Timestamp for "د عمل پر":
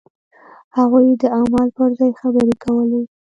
1.21-1.89